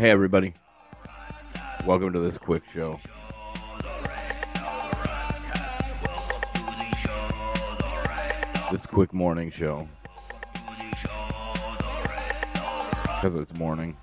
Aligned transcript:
Hey, 0.00 0.08
everybody. 0.08 0.54
Welcome 1.84 2.14
to 2.14 2.20
this 2.20 2.38
quick 2.38 2.62
show. 2.72 2.98
This 8.72 8.86
quick 8.86 9.12
morning 9.12 9.50
show. 9.50 9.86
Because 13.02 13.34
it's 13.34 13.52
morning. 13.52 13.94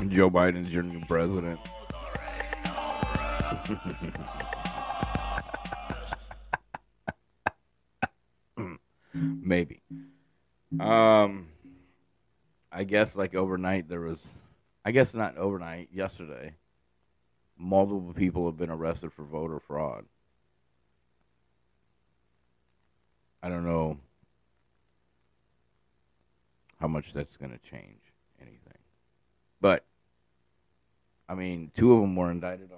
And 0.00 0.10
Joe 0.10 0.30
Biden's 0.30 0.68
your 0.70 0.82
new 0.82 1.04
president. 1.06 1.60
Maybe. 9.14 9.80
Um, 10.80 11.49
I 12.80 12.84
guess 12.84 13.14
like 13.14 13.34
overnight 13.34 13.90
there 13.90 14.00
was, 14.00 14.18
I 14.86 14.90
guess 14.92 15.12
not 15.12 15.36
overnight, 15.36 15.90
yesterday, 15.92 16.54
multiple 17.58 18.14
people 18.16 18.46
have 18.46 18.56
been 18.56 18.70
arrested 18.70 19.12
for 19.12 19.22
voter 19.22 19.60
fraud. 19.60 20.06
I 23.42 23.50
don't 23.50 23.66
know 23.66 23.98
how 26.80 26.88
much 26.88 27.12
that's 27.12 27.36
going 27.36 27.50
to 27.50 27.70
change 27.70 28.00
anything. 28.40 28.78
But, 29.60 29.84
I 31.28 31.34
mean, 31.34 31.72
two 31.76 31.92
of 31.92 32.00
them 32.00 32.16
were 32.16 32.30
indicted 32.30 32.70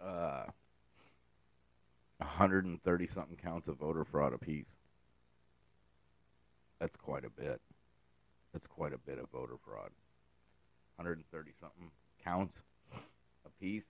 on 0.00 0.08
uh, 0.08 0.44
130 2.20 3.08
something 3.08 3.36
counts 3.36 3.68
of 3.68 3.76
voter 3.76 4.06
fraud 4.06 4.32
apiece. 4.32 4.64
That's 6.80 6.96
quite 6.96 7.26
a 7.26 7.30
bit. 7.30 7.60
That's 8.56 8.68
quite 8.68 8.94
a 8.94 8.98
bit 8.98 9.18
of 9.18 9.28
voter 9.28 9.56
fraud. 9.66 9.90
130 10.96 11.50
something 11.60 11.90
counts 12.24 12.56
apiece. 13.44 13.84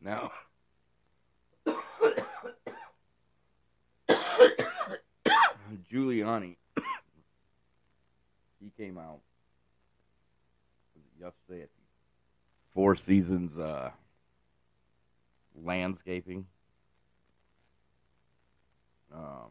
Now, 0.00 0.30
Giuliani, 5.92 6.54
he 8.60 8.70
came 8.78 8.98
out 8.98 9.18
yesterday 11.20 11.62
at 11.62 11.70
Four 12.72 12.94
Seasons 12.94 13.58
uh, 13.58 13.90
landscaping. 15.60 16.46
Um, 19.12 19.50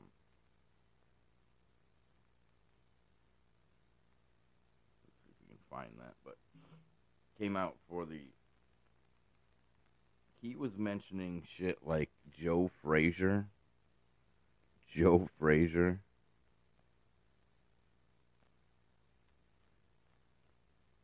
let's 5.05 5.17
see 5.23 5.29
if 5.29 5.37
we 5.41 5.47
can 5.47 5.57
find 5.69 5.91
that, 5.99 6.15
but 6.23 6.35
came 7.39 7.55
out 7.55 7.75
for 7.89 8.05
the. 8.05 8.21
He 10.41 10.55
was 10.55 10.71
mentioning 10.77 11.43
shit 11.57 11.79
like 11.85 12.09
Joe 12.41 12.71
Frazier. 12.81 13.45
Joe 14.95 15.29
Frazier. 15.39 15.99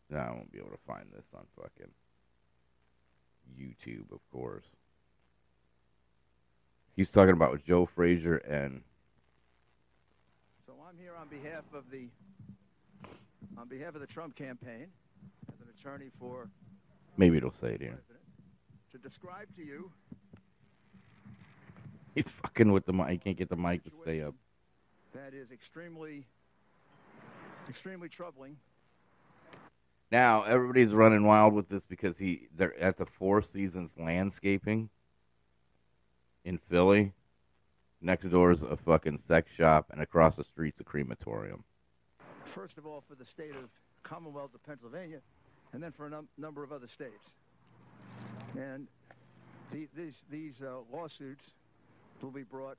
No, 0.09 0.17
I 0.17 0.31
won't 0.31 0.52
be 0.52 0.59
able 0.59 0.70
to 0.70 0.78
find 0.88 1.06
this 1.14 1.26
on 1.36 1.45
fucking 1.56 1.92
YouTube, 3.59 4.11
of 4.11 4.20
course. 4.31 4.64
He's 6.96 7.12
talking 7.12 7.34
about 7.34 7.64
Joe 7.66 7.86
Frazier 7.94 8.38
and. 8.38 8.82
So 10.66 10.73
I'm 10.88 10.98
here 10.98 11.14
on 11.20 11.28
behalf 11.28 11.64
of 11.73 11.83
the 11.92 12.08
on 13.58 13.67
behalf 13.67 13.95
of 13.95 14.02
the 14.02 14.08
Trump 14.08 14.36
campaign 14.36 14.88
as 15.50 15.60
an 15.60 15.67
attorney 15.80 16.10
for 16.20 16.50
Maybe 17.17 17.38
it'll 17.38 17.52
say 17.61 17.73
it 17.73 17.82
here. 17.82 18.02
to 18.92 18.98
describe 18.98 19.48
to 19.55 19.64
you 19.64 19.92
He's 22.14 22.26
fucking 22.42 22.72
with 22.72 22.86
the 22.86 22.94
mic. 22.94 23.10
He 23.10 23.17
can't 23.17 23.38
get 23.38 23.50
the 23.50 23.58
mic 23.58 23.84
to 23.84 23.92
stay 24.02 24.22
up. 24.22 24.36
that 25.14 25.34
is 25.34 25.52
extremely 25.52 26.26
extremely 27.70 28.08
troubling. 28.08 28.55
Now 30.11 30.44
everybody's 30.44 30.94
running 30.94 31.26
wild 31.26 31.54
with 31.54 31.67
this 31.67 31.84
because 31.89 32.16
he 32.17 32.48
they're 32.55 32.80
at 32.80 32.98
the 32.98 33.05
Four 33.05 33.42
Seasons 33.42 33.92
Landscaping 33.98 34.89
in 36.45 36.60
Philly. 36.70 37.11
Next 38.02 38.30
door 38.30 38.52
is 38.52 38.61
a 38.61 38.78
fucking 38.86 39.20
sex 39.28 39.50
shop, 39.58 39.88
and 39.92 40.02
across 40.02 40.36
the 40.36 40.44
street's 40.44 40.80
a 40.80 40.83
crematorium. 40.83 41.64
First 42.54 42.78
of 42.78 42.86
all, 42.86 43.04
for 43.08 43.16
the 43.16 43.26
state 43.26 43.52
of 43.52 43.70
Commonwealth 44.04 44.52
of 44.54 44.64
Pennsylvania, 44.64 45.20
and 45.73 45.82
then 45.82 45.92
for 45.92 46.05
a 46.05 46.10
num- 46.10 46.30
number 46.38 46.64
of 46.64 46.72
other 46.72 46.88
states. 46.88 47.23
And 48.55 48.88
the, 49.72 49.88
these 49.98 50.14
these 50.32 50.54
uh, 50.61 50.78
lawsuits 50.94 51.44
will 52.22 52.32
be 52.32 52.44
brought 52.44 52.78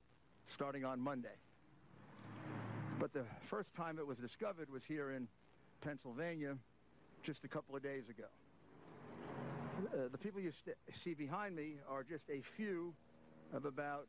starting 0.54 0.84
on 0.84 1.00
Monday. 1.00 1.36
But 2.98 3.12
the 3.12 3.24
first 3.50 3.68
time 3.76 3.98
it 3.98 4.06
was 4.06 4.16
discovered 4.16 4.70
was 4.72 4.82
here 4.88 5.10
in 5.10 5.28
Pennsylvania 5.82 6.56
just 7.22 7.44
a 7.44 7.48
couple 7.48 7.76
of 7.76 7.82
days 7.82 8.04
ago. 8.08 8.28
Uh, 9.92 10.08
the 10.10 10.16
people 10.18 10.40
you 10.40 10.52
st- 10.64 10.76
see 11.04 11.12
behind 11.12 11.54
me 11.54 11.74
are 11.88 12.02
just 12.02 12.24
a 12.30 12.40
few 12.56 12.94
of 13.54 13.64
about, 13.64 14.06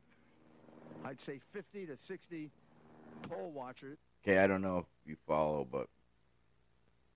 I'd 1.04 1.20
say, 1.20 1.40
50 1.52 1.86
to 1.86 1.96
60 2.06 2.50
poll 3.28 3.50
watchers. 3.50 3.98
Okay, 4.22 4.38
I 4.38 4.46
don't 4.46 4.62
know 4.62 4.78
if 4.78 4.84
you 5.06 5.16
follow, 5.26 5.66
but 5.70 5.88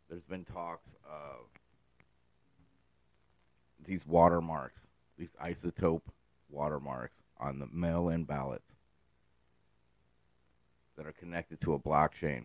there's 0.09 0.23
been 0.23 0.45
talks 0.45 0.89
of 1.05 1.47
these 3.87 4.07
watermarks, 4.07 4.81
these 5.19 5.31
isotope 5.43 6.03
watermarks 6.51 7.17
on 7.41 7.59
the 7.59 7.67
mail-in 7.73 8.25
ballots 8.25 8.65
that 10.97 11.07
are 11.07 11.13
connected 11.13 11.61
to 11.63 11.75
a 11.75 11.79
blockchain. 11.79 12.45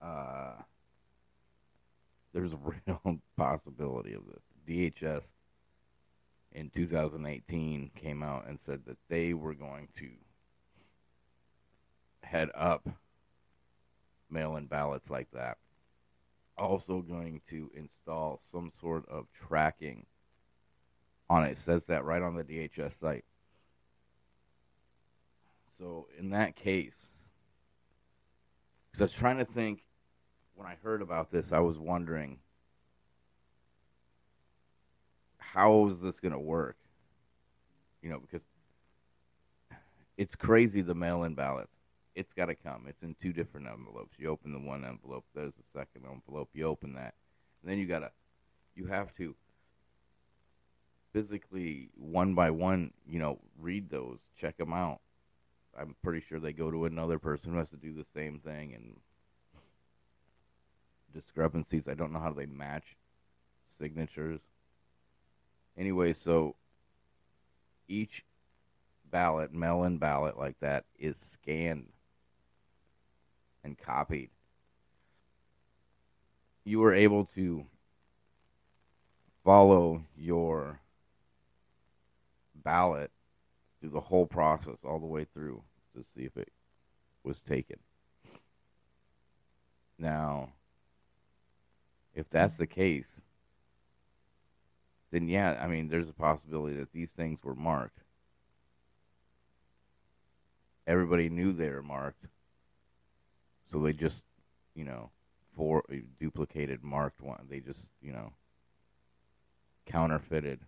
Uh, 0.00 0.52
there's 2.32 2.52
a 2.52 2.58
real 2.86 3.18
possibility 3.36 4.12
of 4.12 4.22
this. 4.26 4.42
DHS 4.68 5.22
in 6.56 6.70
2018 6.74 7.90
came 8.02 8.22
out 8.22 8.46
and 8.48 8.58
said 8.64 8.80
that 8.86 8.96
they 9.10 9.34
were 9.34 9.52
going 9.52 9.88
to 9.98 10.08
head 12.22 12.48
up 12.56 12.88
mail-in 14.30 14.64
ballots 14.64 15.08
like 15.10 15.28
that. 15.32 15.58
Also 16.56 17.02
going 17.02 17.42
to 17.50 17.70
install 17.76 18.40
some 18.50 18.72
sort 18.80 19.06
of 19.10 19.26
tracking 19.46 20.06
on 21.28 21.44
it. 21.44 21.52
It 21.52 21.58
says 21.66 21.82
that 21.88 22.06
right 22.06 22.22
on 22.22 22.34
the 22.34 22.42
DHS 22.42 22.92
site. 23.02 23.26
So 25.78 26.06
in 26.18 26.30
that 26.30 26.56
case, 26.56 26.94
because 28.90 29.02
I 29.02 29.12
was 29.12 29.20
trying 29.20 29.38
to 29.38 29.44
think 29.44 29.82
when 30.54 30.66
I 30.66 30.76
heard 30.82 31.02
about 31.02 31.30
this, 31.30 31.52
I 31.52 31.58
was 31.58 31.76
wondering 31.76 32.38
how 35.56 35.88
is 35.88 35.98
this 36.00 36.20
going 36.20 36.32
to 36.32 36.38
work? 36.38 36.76
You 38.02 38.10
know, 38.10 38.20
because 38.20 38.42
it's 40.18 40.34
crazy 40.34 40.82
the 40.82 40.94
mail-in 40.94 41.34
ballots. 41.34 41.72
It's 42.14 42.32
got 42.34 42.46
to 42.46 42.54
come. 42.54 42.84
It's 42.88 43.02
in 43.02 43.16
two 43.22 43.32
different 43.32 43.66
envelopes. 43.66 44.16
You 44.18 44.28
open 44.28 44.52
the 44.52 44.58
one 44.58 44.84
envelope. 44.84 45.24
There's 45.34 45.52
the 45.54 45.78
second 45.78 46.04
envelope. 46.10 46.50
You 46.52 46.66
open 46.66 46.92
that, 46.94 47.14
and 47.62 47.70
then 47.70 47.78
you 47.78 47.86
gotta, 47.86 48.10
you 48.74 48.86
have 48.86 49.14
to 49.14 49.34
physically 51.12 51.88
one 51.96 52.34
by 52.34 52.50
one, 52.50 52.90
you 53.08 53.18
know, 53.18 53.38
read 53.58 53.88
those, 53.88 54.18
check 54.38 54.58
them 54.58 54.74
out. 54.74 55.00
I'm 55.78 55.94
pretty 56.02 56.24
sure 56.26 56.38
they 56.38 56.52
go 56.52 56.70
to 56.70 56.84
another 56.84 57.18
person 57.18 57.52
who 57.52 57.58
has 57.58 57.70
to 57.70 57.76
do 57.76 57.94
the 57.94 58.06
same 58.14 58.40
thing 58.40 58.74
and 58.74 58.96
discrepancies. 61.14 61.84
I 61.88 61.94
don't 61.94 62.12
know 62.12 62.20
how 62.20 62.32
they 62.32 62.46
match 62.46 62.96
signatures. 63.80 64.40
Anyway, 65.76 66.14
so 66.24 66.54
each 67.88 68.24
ballot, 69.10 69.52
mail-in 69.52 69.98
ballot 69.98 70.38
like 70.38 70.58
that, 70.60 70.84
is 70.98 71.14
scanned 71.32 71.86
and 73.62 73.78
copied. 73.78 74.30
You 76.64 76.80
were 76.80 76.94
able 76.94 77.26
to 77.34 77.66
follow 79.44 80.02
your 80.16 80.80
ballot 82.64 83.10
through 83.80 83.90
the 83.90 84.00
whole 84.00 84.26
process, 84.26 84.78
all 84.84 84.98
the 84.98 85.06
way 85.06 85.26
through, 85.32 85.62
to 85.94 86.04
see 86.16 86.24
if 86.24 86.36
it 86.36 86.50
was 87.22 87.36
taken. 87.48 87.78
Now, 89.98 90.52
if 92.14 92.28
that's 92.30 92.56
the 92.56 92.66
case, 92.66 93.06
then 95.10 95.28
yeah, 95.28 95.58
I 95.62 95.66
mean, 95.66 95.88
there's 95.88 96.08
a 96.08 96.12
possibility 96.12 96.76
that 96.76 96.92
these 96.92 97.10
things 97.10 97.42
were 97.44 97.54
marked. 97.54 97.98
Everybody 100.86 101.28
knew 101.28 101.52
they 101.52 101.68
were 101.70 101.82
marked, 101.82 102.26
so 103.72 103.80
they 103.80 103.92
just, 103.92 104.22
you 104.74 104.84
know, 104.84 105.10
for 105.56 105.82
duplicated 106.20 106.82
marked 106.84 107.20
one. 107.20 107.46
They 107.50 107.60
just, 107.60 107.80
you 108.00 108.12
know, 108.12 108.32
counterfeited 109.86 110.60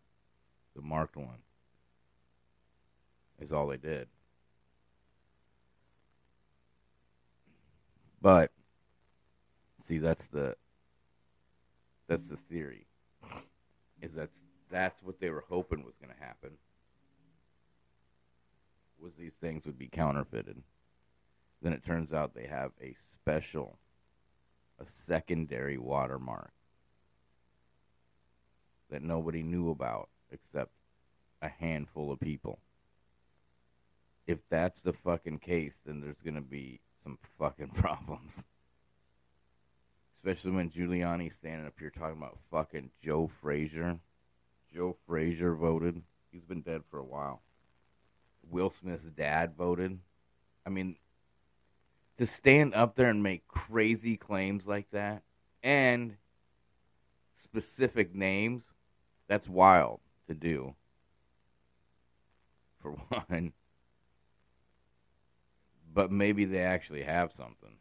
the 0.75 0.83
marked 0.83 1.17
one. 1.17 1.39
Is 3.41 3.53
all 3.53 3.69
they 3.69 3.77
did. 3.77 4.09
But 8.21 8.51
see, 9.87 9.99
that's 9.99 10.27
the 10.29 10.57
that's 12.09 12.27
the 12.27 12.37
theory. 12.51 12.88
Is 14.03 14.13
that 14.15 14.31
that's 14.71 15.03
what 15.03 15.21
they 15.21 15.31
were 15.31 15.45
hoping 15.49 15.85
was 15.85 15.95
going 16.01 16.15
to 16.15 16.25
happen. 16.25 16.51
Was 19.01 19.13
these 19.19 19.35
things 19.41 19.65
would 19.65 19.79
be 19.79 19.89
counterfeited. 19.89 20.61
Then 21.63 21.73
it 21.73 21.85
turns 21.85 22.13
out 22.13 22.35
they 22.35 22.47
have 22.47 22.73
a 22.83 22.95
special, 23.13 23.79
a 24.81 24.85
secondary 25.07 25.79
watermark 25.79 26.51
that 28.91 29.03
nobody 29.03 29.43
knew 29.43 29.71
about 29.71 30.09
except 30.31 30.71
a 31.43 31.49
handful 31.49 32.11
of 32.13 32.21
people. 32.21 32.59
If 34.27 34.39
that's 34.51 34.81
the 34.81 34.93
fucking 34.93 35.39
case, 35.39 35.73
then 35.87 36.01
there's 36.01 36.21
going 36.23 36.35
to 36.35 36.41
be 36.41 36.81
some 37.03 37.19
fucking 37.39 37.69
problems. 37.75 38.31
Especially 40.19 40.51
when 40.51 40.71
Giuliani's 40.71 41.37
standing 41.37 41.67
up 41.67 41.75
here 41.79 41.91
talking 41.91 42.19
about 42.19 42.39
fucking 42.51 42.91
Joe 43.03 43.31
Frazier. 43.41 43.99
Joe 44.75 44.97
Frazier 45.07 45.55
voted. 45.55 46.03
He's 46.31 46.43
been 46.43 46.61
dead 46.61 46.83
for 46.91 46.99
a 46.99 47.05
while. 47.05 47.41
Will 48.51 48.71
Smith's 48.71 49.05
dad 49.17 49.55
voted. 49.57 49.99
I 50.67 50.71
mean, 50.71 50.97
to 52.19 52.27
stand 52.27 52.75
up 52.75 52.97
there 52.97 53.09
and 53.09 53.23
make 53.23 53.47
crazy 53.49 54.17
claims 54.17 54.67
like 54.67 54.91
that 54.91 55.23
and 55.63 56.17
specific 57.45 58.15
names, 58.15 58.63
that's 59.29 59.49
wild 59.49 60.01
to 60.27 60.35
do. 60.35 60.75
For 62.81 62.93
one. 63.09 63.53
But 65.93 66.13
maybe 66.13 66.45
they 66.45 66.61
actually 66.61 67.03
have 67.03 67.33
something. 67.37 67.77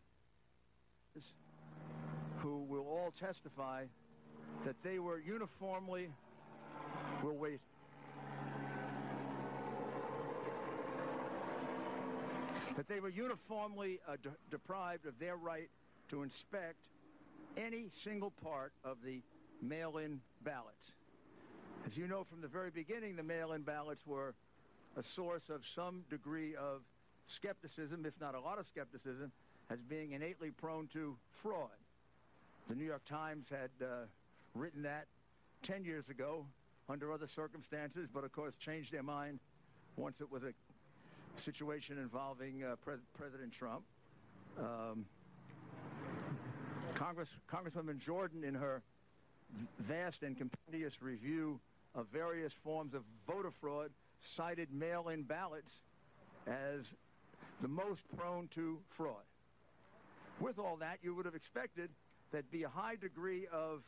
Who 2.38 2.64
will 2.64 2.97
all 3.08 3.12
testify 3.12 3.86
that 4.66 4.76
they 4.84 5.00
were 5.00 5.18
uniformly, 5.20 6.10
will 7.24 7.38
wait. 7.38 7.62
That 12.76 12.90
they 12.90 13.00
were 13.00 13.10
uniformly 13.10 14.00
uh, 14.08 14.18
de 14.22 14.30
deprived 14.52 15.06
of 15.06 15.18
their 15.20 15.38
right 15.38 15.70
to 16.10 16.24
inspect 16.24 16.88
any 17.56 17.86
single 18.04 18.32
part 18.44 18.74
of 18.84 18.98
the 19.06 19.22
mail-in 19.62 20.20
ballots. 20.44 20.92
As 21.86 21.96
you 21.96 22.08
know 22.08 22.26
from 22.30 22.42
the 22.42 22.50
very 22.50 22.72
beginning, 22.72 23.16
the 23.16 23.24
mail-in 23.24 23.62
ballots 23.62 24.06
were 24.06 24.36
a 24.98 25.04
source 25.16 25.44
of 25.50 25.62
some 25.76 26.04
degree 26.10 26.56
of 26.56 26.82
skepticism, 27.28 28.06
if 28.06 28.14
not 28.20 28.36
a 28.36 28.40
lot 28.40 28.60
of 28.60 28.68
skepticism, 28.68 29.32
as 29.70 29.80
being 29.80 30.12
innately 30.12 30.52
prone 30.52 30.90
to 30.92 31.16
fraud. 31.42 31.70
The 32.70 32.76
New 32.76 32.84
York 32.84 33.06
Times 33.06 33.46
had 33.50 33.70
uh, 33.82 34.06
written 34.54 34.82
that 34.82 35.06
10 35.64 35.86
years 35.86 36.10
ago 36.10 36.46
under 36.90 37.14
other 37.14 37.28
circumstances, 37.28 38.10
but 38.14 38.26
of 38.26 38.34
course 38.34 38.56
changed 38.58 38.92
their 38.92 39.04
mind 39.04 39.40
once 39.96 40.20
it 40.20 40.30
was 40.30 40.44
a 40.44 40.52
situation 41.38 41.98
involving 41.98 42.66
uh, 42.66 42.76
Pre 42.84 42.96
President 43.18 43.54
Trump. 43.54 43.84
Um, 44.60 45.06
Congress, 46.96 47.30
Congresswoman 47.50 48.00
Jordan, 48.00 48.44
in 48.44 48.54
her 48.54 48.82
vast 49.80 50.24
and 50.24 50.38
compendious 50.38 51.02
review 51.02 51.62
of 51.96 52.08
various 52.12 52.52
forms 52.66 52.94
of 52.94 53.04
voter 53.26 53.52
fraud, 53.62 53.92
cited 54.36 54.74
mail-in 54.74 55.24
ballots 55.24 55.72
as 56.48 56.82
the 57.62 57.68
most 57.70 58.02
prone 58.18 58.50
to 58.56 58.78
fraud. 58.98 59.24
With 60.42 60.60
all 60.60 60.76
that, 60.78 61.00
you 61.02 61.16
would 61.16 61.26
have 61.26 61.36
expected 61.36 61.90
that 62.32 62.50
be 62.52 62.64
a 62.64 62.70
high 62.70 62.96
degree 62.96 63.48
of 63.52 63.82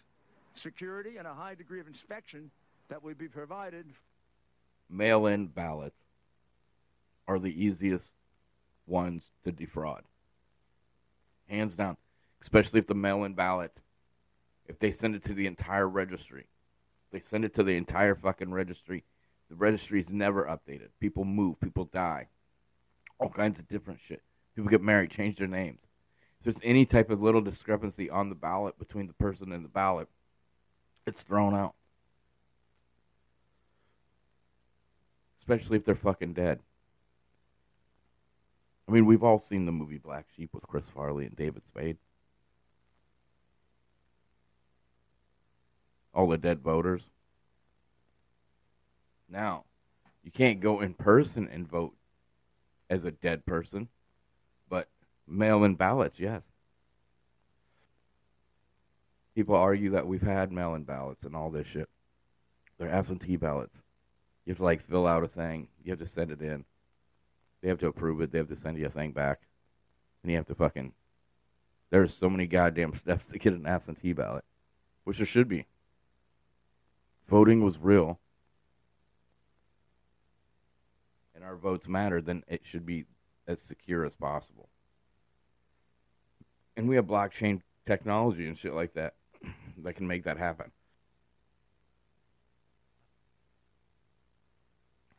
security 0.55 1.17
and 1.17 1.27
a 1.27 1.33
high 1.33 1.55
degree 1.55 1.79
of 1.79 1.87
inspection 1.87 2.51
that 2.89 3.03
would 3.03 3.17
be 3.17 3.27
provided. 3.27 3.85
Mail-in 4.89 5.47
ballots 5.47 5.95
are 7.27 7.39
the 7.39 7.63
easiest 7.63 8.09
ones 8.87 9.23
to 9.43 9.51
defraud. 9.51 10.03
Hands 11.47 11.73
down. 11.73 11.97
Especially 12.41 12.79
if 12.79 12.87
the 12.87 12.95
mail-in 12.95 13.33
ballot, 13.33 13.71
if 14.67 14.79
they 14.79 14.93
send 14.93 15.15
it 15.15 15.25
to 15.25 15.33
the 15.33 15.45
entire 15.45 15.87
registry, 15.87 16.47
they 17.11 17.21
send 17.29 17.45
it 17.45 17.55
to 17.55 17.63
the 17.63 17.75
entire 17.75 18.15
fucking 18.15 18.51
registry. 18.51 19.03
The 19.49 19.55
registry 19.55 20.01
is 20.01 20.09
never 20.09 20.45
updated. 20.45 20.89
People 20.99 21.25
move. 21.25 21.59
People 21.59 21.85
die 21.85 22.27
all 23.19 23.29
kinds 23.29 23.59
of 23.59 23.67
different 23.67 23.99
shit. 24.07 24.21
People 24.55 24.69
get 24.69 24.81
married, 24.81 25.11
change 25.11 25.37
their 25.37 25.47
names. 25.47 25.79
If 26.39 26.45
there's 26.45 26.63
any 26.63 26.85
type 26.85 27.09
of 27.09 27.21
little 27.21 27.41
discrepancy 27.41 28.09
on 28.09 28.29
the 28.29 28.35
ballot 28.35 28.79
between 28.79 29.07
the 29.07 29.13
person 29.13 29.51
and 29.51 29.63
the 29.63 29.69
ballot, 29.69 30.07
it's 31.05 31.21
thrown 31.21 31.53
out. 31.53 31.73
Especially 35.41 35.77
if 35.77 35.85
they're 35.85 35.95
fucking 35.95 36.33
dead. 36.33 36.59
I 38.87 38.91
mean, 38.91 39.05
we've 39.05 39.23
all 39.23 39.39
seen 39.39 39.65
the 39.65 39.71
movie 39.71 39.97
Black 39.97 40.25
Sheep 40.35 40.49
with 40.53 40.65
Chris 40.67 40.85
Farley 40.95 41.25
and 41.25 41.35
David 41.35 41.61
Spade. 41.67 41.97
All 46.13 46.27
the 46.27 46.37
dead 46.37 46.61
voters. 46.61 47.01
Now, 49.29 49.65
you 50.23 50.31
can't 50.31 50.59
go 50.59 50.81
in 50.81 50.93
person 50.93 51.49
and 51.51 51.69
vote 51.69 51.93
as 52.89 53.03
a 53.05 53.11
dead 53.11 53.45
person, 53.45 53.87
but 54.69 54.87
mail 55.29 55.63
in 55.63 55.75
ballots, 55.75 56.19
yes. 56.19 56.43
People 59.35 59.55
argue 59.55 59.91
that 59.91 60.07
we've 60.07 60.21
had 60.21 60.51
mail 60.51 60.75
in 60.75 60.83
ballots 60.83 61.23
and 61.23 61.35
all 61.35 61.49
this 61.49 61.67
shit. 61.67 61.89
They're 62.77 62.89
absentee 62.89 63.35
ballots. 63.35 63.75
You 64.45 64.51
have 64.51 64.57
to 64.57 64.63
like 64.63 64.87
fill 64.89 65.07
out 65.07 65.23
a 65.23 65.27
thing. 65.27 65.67
You 65.83 65.91
have 65.91 65.99
to 65.99 66.07
send 66.07 66.31
it 66.31 66.41
in. 66.41 66.65
They 67.61 67.69
have 67.69 67.79
to 67.79 67.87
approve 67.87 68.21
it. 68.21 68.31
They 68.31 68.37
have 68.37 68.49
to 68.49 68.57
send 68.57 68.77
you 68.77 68.85
a 68.85 68.89
thing 68.89 69.11
back. 69.11 69.41
And 70.23 70.31
you 70.31 70.37
have 70.37 70.47
to 70.47 70.55
fucking. 70.55 70.93
There's 71.89 72.13
so 72.13 72.29
many 72.29 72.47
goddamn 72.47 72.93
steps 72.99 73.25
to 73.31 73.39
get 73.39 73.53
an 73.53 73.65
absentee 73.65 74.13
ballot, 74.13 74.43
which 75.03 75.17
there 75.17 75.25
should 75.25 75.47
be. 75.47 75.65
Voting 77.27 77.63
was 77.63 77.77
real 77.77 78.19
and 81.39 81.47
our 81.47 81.55
votes 81.55 81.87
matter, 81.87 82.21
then 82.21 82.43
it 82.49 82.61
should 82.63 82.85
be 82.85 83.05
as 83.47 83.61
secure 83.61 84.03
as 84.03 84.13
possible. 84.15 84.68
And 86.79 86.87
we 86.87 86.95
have 86.95 87.07
blockchain 87.07 87.59
technology 87.85 88.47
and 88.47 88.57
shit 88.57 88.73
like 88.73 88.93
that 88.93 89.15
that 89.83 89.97
can 89.97 90.07
make 90.07 90.23
that 90.23 90.37
happen. 90.37 90.71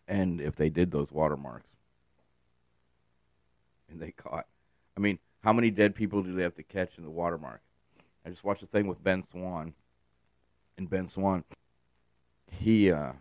And 0.09 0.41
if 0.41 0.57
they 0.57 0.71
did 0.71 0.91
those 0.91 1.13
watermarks 1.13 1.69
and 3.91 4.01
they 4.01 4.11
caught, 4.13 4.47
I 4.97 5.01
mean, 5.01 5.19
how 5.45 5.53
many 5.53 5.71
dead 5.71 5.95
people 5.95 6.23
do 6.23 6.35
they 6.35 6.45
have 6.45 6.55
to 6.55 6.63
catch 6.63 6.93
in 6.97 7.05
the 7.05 7.11
watermark? 7.11 7.61
I 8.25 8.31
just 8.31 8.43
watched 8.43 8.63
a 8.63 8.67
thing 8.67 8.87
with 8.87 9.05
Ben 9.05 9.23
Swann, 9.31 9.75
and 10.79 10.89
Ben 10.89 11.11
Swann, 11.11 11.45
he 12.51 12.91
uh, 12.91 13.13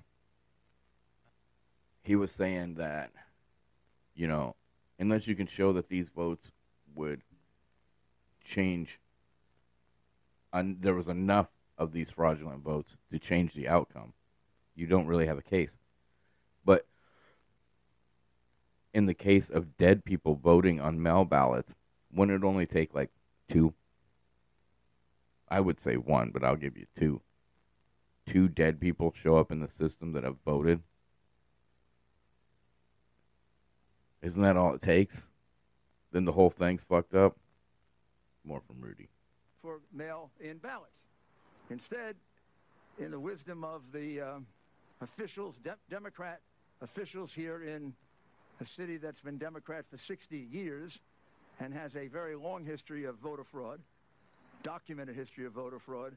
he 2.04 2.16
was 2.16 2.32
saying 2.38 2.76
that, 2.76 3.12
you 4.16 4.28
know, 4.28 4.56
unless 4.98 5.28
you 5.28 5.36
can 5.36 5.50
show 5.58 5.74
that 5.74 5.90
these 5.90 6.08
votes 6.16 6.48
would 6.96 7.22
change, 8.50 9.00
un- 10.54 10.78
there 10.82 10.96
was 10.96 11.08
enough 11.08 11.48
of 11.78 11.92
these 11.94 12.10
fraudulent 12.10 12.64
votes 12.64 12.92
to 13.12 13.20
change 13.20 13.54
the 13.54 13.68
outcome, 13.68 14.14
you 14.76 14.88
don't 14.88 15.08
really 15.08 15.28
have 15.28 15.38
a 15.38 15.44
case. 15.44 15.70
But 16.66 16.86
in 18.94 19.06
the 19.06 19.14
case 19.14 19.50
of 19.50 19.78
dead 19.78 20.04
people 20.04 20.36
voting 20.36 20.82
on 20.82 21.02
mail 21.02 21.26
ballots, 21.26 21.72
wouldn't 22.12 22.44
it 22.44 22.46
only 22.46 22.66
take 22.66 22.94
like 22.94 23.12
two? 23.52 23.74
I 25.48 25.60
would 25.60 25.80
say 25.82 25.96
one, 25.96 26.32
but 26.32 26.44
I'll 26.44 26.56
give 26.56 26.78
you 26.78 26.86
two. 26.98 27.22
Two 28.28 28.48
dead 28.48 28.80
people 28.80 29.14
show 29.24 29.38
up 29.38 29.52
in 29.52 29.60
the 29.60 29.70
system 29.80 30.14
that 30.14 30.24
have 30.24 30.38
voted 30.46 30.82
Isn't 34.22 34.42
that 34.42 34.58
all 34.58 34.74
it 34.76 34.82
takes? 34.82 35.22
Then 36.12 36.26
the 36.26 36.32
whole 36.32 36.50
thing's 36.50 36.84
fucked 36.84 37.14
up. 37.14 37.38
More 38.44 38.62
from 38.68 38.82
Rudy. 38.82 39.10
For 39.62 39.80
mail-in 39.94 40.58
ballots. 40.58 40.92
Instead, 41.70 42.16
in 42.98 43.12
the 43.12 43.20
wisdom 43.20 43.64
of 43.64 43.82
the 43.94 44.22
um, 44.22 44.48
officials, 45.02 45.56
de- 45.64 45.76
Democrat 45.90 46.40
officials 46.82 47.32
here 47.34 47.64
in 47.64 47.94
a 48.62 48.66
city 48.66 48.98
that's 48.98 49.20
been 49.22 49.38
Democrat 49.38 49.86
for 49.90 49.98
60 49.98 50.38
years 50.38 50.98
and 51.60 51.74
has 51.74 51.96
a 51.96 52.08
very 52.08 52.36
long 52.36 52.66
history 52.66 53.06
of 53.06 53.16
voter 53.18 53.44
fraud, 53.52 53.80
documented 54.64 55.16
history 55.16 55.46
of 55.46 55.54
voter 55.54 55.80
fraud, 55.80 56.16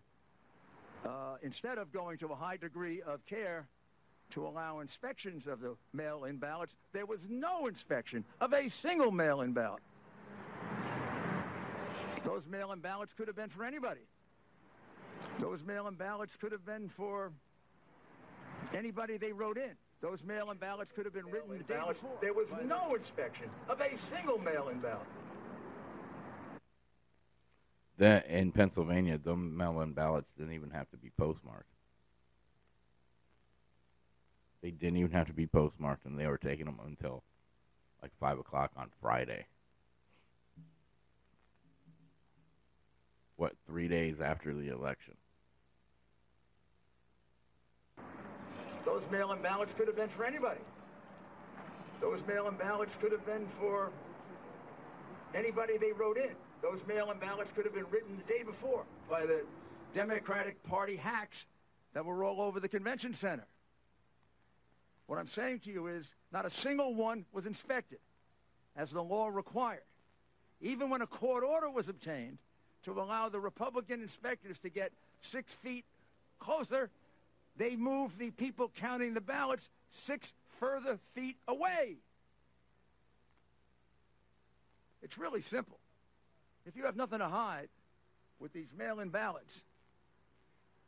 uh, 1.05 1.37
instead 1.43 1.79
of 1.79 1.93
going 1.93 2.19
to 2.19 2.29
a 2.29 2.35
high 2.35 2.57
degree 2.57 3.03
of 3.03 3.25
care 3.27 3.67
to 4.31 4.47
allow 4.47 4.81
inspections 4.81 5.47
of 5.47 5.61
the 5.61 5.75
mail-in 5.93 6.37
ballots, 6.37 6.73
there 6.93 7.07
was 7.07 7.21
no 7.29 7.67
inspection 7.67 8.25
of 8.41 8.53
a 8.53 8.69
single 8.69 9.11
mail-in 9.11 9.53
ballot. 9.53 9.83
Those 12.25 12.43
mail-in 12.49 12.81
ballots 12.81 13.13
could 13.17 13.27
have 13.27 13.37
been 13.37 13.51
for 13.51 13.65
anybody. 13.65 14.01
Those 15.41 15.63
mail-in 15.63 15.95
ballots 15.95 16.37
could 16.41 16.53
have 16.53 16.65
been 16.65 16.91
for 16.97 17.33
anybody 18.75 19.17
they 19.17 19.33
wrote 19.33 19.59
in. 19.59 19.73
Those 20.01 20.23
mail-in 20.25 20.57
ballots 20.57 20.91
could 20.95 21.05
have 21.05 21.15
been 21.15 21.27
written 21.27 21.59
the 21.59 21.65
day 21.65 21.75
ballots. 21.75 22.01
before. 22.01 22.19
There 22.21 22.33
was 22.33 22.49
no 22.65 22.95
inspection 22.95 23.49
of 23.69 23.81
a 23.81 23.91
single 24.15 24.39
mail-in 24.39 24.81
ballot. 24.81 25.07
The, 27.99 28.25
in 28.29 28.51
Pennsylvania, 28.53 29.19
the 29.23 29.37
mail-in 29.37 29.93
ballots 29.93 30.29
didn't 30.37 30.55
even 30.55 30.71
have 30.71 30.91
to 30.91 30.97
be 30.97 31.11
postmarked. 31.17 31.69
They 34.63 34.71
didn't 34.71 34.97
even 34.99 35.13
have 35.13 35.27
to 35.27 35.33
be 35.33 35.47
postmarked, 35.47 36.05
and 36.07 36.19
they 36.19 36.27
were 36.27 36.39
taking 36.39 36.67
them 36.67 36.81
until 36.87 37.23
like 38.01 38.13
five 38.19 38.39
o'clock 38.39 38.73
on 38.77 38.91
Friday. 39.01 39.47
What 43.43 43.57
three 43.67 43.89
days 43.89 44.21
after 44.21 44.55
the 44.55 44.69
election? 44.69 45.15
Those 48.87 49.03
mail-in 49.11 49.43
ballots 49.43 49.73
could 49.77 49.89
have 49.89 49.97
been 49.97 50.11
for 50.11 50.25
anybody. 50.25 50.61
Those 52.01 52.21
mail-in 52.29 52.55
ballots 52.55 52.95
could 53.01 53.11
have 53.11 53.27
been 53.27 53.49
for 53.59 53.91
anybody 55.35 55.77
they 55.77 55.91
wrote 55.91 56.19
in. 56.19 56.37
Those 56.63 56.79
mail-in 56.87 57.19
ballots 57.19 57.51
could 57.57 57.65
have 57.65 57.75
been 57.75 57.91
written 57.91 58.17
the 58.17 58.33
day 58.33 58.45
before 58.45 58.85
by 59.11 59.27
the 59.27 59.43
Democratic 59.93 60.63
Party 60.63 60.95
hacks 60.95 61.45
that 61.95 62.05
were 62.05 62.23
all 62.23 62.41
over 62.41 62.61
the 62.61 62.69
convention 62.69 63.13
center. 63.13 63.49
What 65.09 65.19
I'm 65.19 65.27
saying 65.27 65.63
to 65.65 65.73
you 65.73 65.89
is 65.89 66.07
not 66.33 66.47
a 66.47 66.51
single 66.63 66.95
one 66.95 67.25
was 67.33 67.47
inspected 67.47 67.99
as 68.77 68.93
the 68.93 69.03
law 69.03 69.27
required. 69.27 69.83
Even 70.61 70.91
when 70.91 71.03
a 71.03 71.09
court 71.09 71.43
order 71.43 71.69
was 71.69 71.89
obtained 71.89 72.39
to 72.85 72.93
allow 72.93 73.29
the 73.29 73.41
Republican 73.41 74.03
inspectors 74.03 74.59
to 74.63 74.69
get 74.69 74.93
six 75.31 75.53
feet 75.63 75.85
closer, 76.41 76.91
they 77.57 77.77
moved 77.77 78.19
the 78.19 78.31
people 78.31 78.71
counting 78.77 79.15
the 79.15 79.21
ballots 79.21 79.63
six 80.07 80.33
further 80.59 80.99
feet 81.15 81.37
away. 81.49 81.97
It's 85.03 85.19
really 85.19 85.43
simple. 85.43 85.79
If 86.67 86.77
you 86.77 86.85
have 86.85 86.97
nothing 86.97 87.19
to 87.19 87.29
hide 87.29 87.69
with 88.39 88.53
these 88.53 88.69
mail-in 88.77 89.09
ballots, 89.11 89.61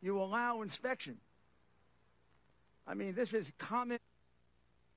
you 0.01 0.21
allow 0.21 0.63
inspection. 0.63 1.17
I 2.87 2.95
mean, 2.95 3.15
this 3.15 3.33
is 3.33 3.51
common. 3.59 3.99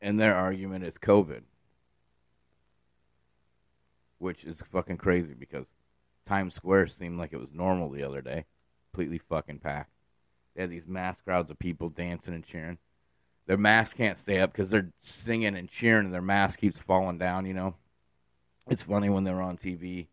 And 0.02 0.20
their 0.20 0.36
argument 0.36 0.84
is 0.84 0.94
COVID, 0.96 1.42
which 4.20 4.44
is 4.44 4.58
fucking 4.72 4.98
crazy 4.98 5.34
because 5.34 5.66
Times 6.28 6.56
Square 6.56 6.88
seemed 6.88 7.18
like 7.18 7.34
it 7.34 7.40
was 7.40 7.54
normal 7.54 7.90
the 7.90 8.04
other 8.04 8.22
day, 8.22 8.46
completely 8.92 9.20
fucking 9.30 9.60
packed. 9.60 9.92
They 10.56 10.62
had 10.62 10.70
these 10.70 10.88
mass 10.88 11.22
crowds 11.22 11.50
of 11.52 11.60
people 11.60 11.90
dancing 11.90 12.34
and 12.34 12.46
cheering. 12.46 12.78
Their 13.46 13.58
masks 13.58 13.94
can't 13.94 14.18
stay 14.18 14.40
up 14.40 14.52
because 14.52 14.70
they're 14.70 14.92
singing 15.02 15.56
and 15.56 15.70
cheering, 15.70 16.06
and 16.06 16.14
their 16.14 16.22
mask 16.22 16.60
keeps 16.60 16.80
falling 16.80 17.18
down. 17.18 17.46
You 17.46 17.54
know, 17.54 17.76
it's 18.70 18.82
funny 18.82 19.10
when 19.10 19.24
they're 19.24 19.42
on 19.42 19.58
TV. 19.58 20.08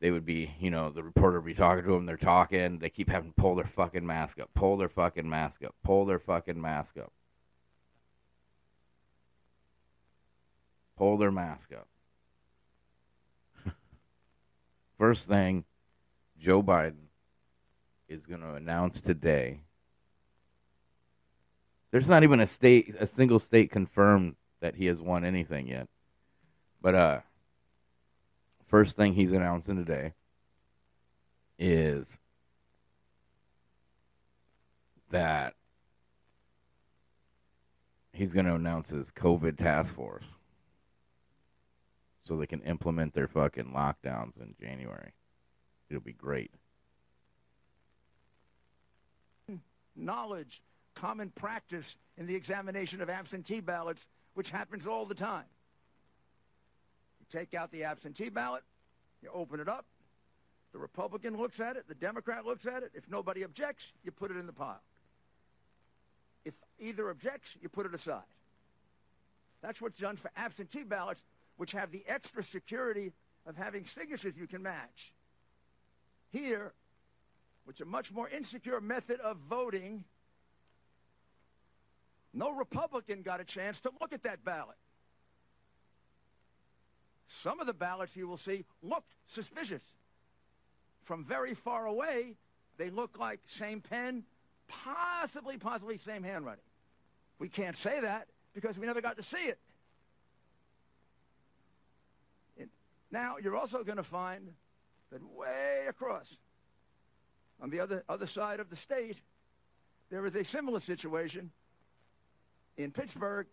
They 0.00 0.10
would 0.10 0.26
be, 0.26 0.50
you 0.60 0.70
know, 0.70 0.90
the 0.90 1.02
reporter 1.02 1.40
would 1.40 1.46
be 1.46 1.54
talking 1.54 1.84
to 1.84 1.92
them. 1.92 2.04
They're 2.04 2.18
talking. 2.18 2.78
They 2.78 2.90
keep 2.90 3.08
having 3.08 3.32
to 3.32 3.40
pull 3.40 3.54
their 3.54 3.70
fucking 3.74 4.04
mask 4.04 4.38
up, 4.38 4.50
pull 4.54 4.76
their 4.76 4.90
fucking 4.90 5.28
mask 5.28 5.64
up, 5.64 5.74
pull 5.82 6.04
their 6.04 6.18
fucking 6.18 6.60
mask 6.60 6.98
up, 6.98 7.12
pull 10.98 11.16
their 11.16 11.32
mask 11.32 11.72
up. 11.72 11.88
First 14.98 15.26
thing, 15.26 15.64
Joe 16.40 16.62
Biden 16.62 17.08
is 18.08 18.24
going 18.24 18.40
to 18.40 18.54
announce 18.54 19.00
today. 19.00 19.60
There's 21.90 22.08
not 22.08 22.22
even 22.22 22.40
a 22.40 22.46
state, 22.46 22.94
a 22.98 23.06
single 23.06 23.38
state 23.38 23.70
confirmed 23.70 24.36
that 24.60 24.74
he 24.74 24.86
has 24.86 25.00
won 25.00 25.24
anything 25.24 25.68
yet. 25.68 25.88
But 26.80 26.94
uh, 26.94 27.20
first 28.68 28.96
thing 28.96 29.12
he's 29.12 29.32
announcing 29.32 29.76
today 29.76 30.12
is 31.58 32.08
that 35.10 35.54
he's 38.12 38.32
going 38.32 38.46
to 38.46 38.54
announce 38.54 38.88
his 38.88 39.06
COVID 39.16 39.58
task 39.58 39.94
force 39.94 40.24
so 42.26 42.36
they 42.36 42.46
can 42.46 42.62
implement 42.62 43.14
their 43.14 43.28
fucking 43.28 43.72
lockdowns 43.74 44.40
in 44.40 44.54
January. 44.60 45.12
It'll 45.88 46.02
be 46.02 46.12
great. 46.12 46.50
knowledge, 49.96 50.60
common 50.94 51.30
practice 51.30 51.96
in 52.16 52.26
the 52.26 52.34
examination 52.34 53.00
of 53.00 53.10
absentee 53.10 53.60
ballots, 53.60 54.00
which 54.34 54.50
happens 54.50 54.86
all 54.86 55.06
the 55.06 55.14
time. 55.14 55.44
You 57.20 57.38
take 57.38 57.54
out 57.54 57.72
the 57.72 57.84
absentee 57.84 58.28
ballot, 58.28 58.62
you 59.22 59.30
open 59.32 59.60
it 59.60 59.68
up, 59.68 59.86
the 60.72 60.78
Republican 60.78 61.36
looks 61.36 61.58
at 61.58 61.76
it, 61.76 61.84
the 61.88 61.94
Democrat 61.94 62.44
looks 62.44 62.66
at 62.66 62.82
it. 62.82 62.90
If 62.94 63.04
nobody 63.08 63.44
objects, 63.44 63.82
you 64.04 64.10
put 64.10 64.30
it 64.30 64.36
in 64.36 64.46
the 64.46 64.52
pile. 64.52 64.82
If 66.44 66.54
either 66.78 67.08
objects, 67.10 67.48
you 67.60 67.68
put 67.68 67.86
it 67.86 67.94
aside. 67.94 68.22
That's 69.62 69.80
what's 69.80 69.98
done 69.98 70.16
for 70.16 70.30
absentee 70.36 70.82
ballots, 70.82 71.20
which 71.56 71.72
have 71.72 71.90
the 71.90 72.04
extra 72.06 72.42
security 72.44 73.12
of 73.46 73.56
having 73.56 73.84
signatures 73.98 74.34
you 74.36 74.46
can 74.46 74.62
match. 74.62 75.12
Here, 76.30 76.72
which 77.64 77.76
is 77.76 77.82
a 77.82 77.90
much 77.90 78.12
more 78.12 78.28
insecure 78.28 78.80
method 78.80 79.20
of 79.20 79.36
voting, 79.48 80.04
no 82.32 82.52
Republican 82.52 83.22
got 83.22 83.40
a 83.40 83.44
chance 83.44 83.78
to 83.80 83.90
look 84.00 84.12
at 84.12 84.24
that 84.24 84.44
ballot. 84.44 84.76
Some 87.42 87.60
of 87.60 87.66
the 87.66 87.72
ballots 87.72 88.12
you 88.14 88.28
will 88.28 88.38
see 88.38 88.64
looked 88.82 89.10
suspicious. 89.34 89.82
From 91.04 91.24
very 91.24 91.54
far 91.54 91.86
away, 91.86 92.34
they 92.78 92.90
look 92.90 93.18
like 93.18 93.40
same 93.58 93.80
pen, 93.80 94.24
possibly, 94.68 95.56
possibly 95.56 95.98
same 95.98 96.22
handwriting. 96.22 96.64
We 97.38 97.48
can't 97.48 97.76
say 97.78 98.00
that 98.00 98.28
because 98.54 98.76
we 98.76 98.86
never 98.86 99.00
got 99.00 99.16
to 99.16 99.22
see 99.22 99.36
it. 99.36 99.58
it 102.56 102.68
now, 103.10 103.36
you're 103.42 103.56
also 103.56 103.84
going 103.84 103.98
to 103.98 104.02
find 104.02 104.48
that 105.12 105.22
way 105.22 105.84
across 105.88 106.26
on 107.60 107.70
the 107.70 107.80
other, 107.80 108.04
other 108.08 108.26
side 108.26 108.60
of 108.60 108.70
the 108.70 108.76
state, 108.76 109.16
there 110.10 110.26
is 110.26 110.34
a 110.34 110.44
similar 110.44 110.80
situation 110.80 111.50
in 112.76 112.90
Pittsburgh 112.92 113.46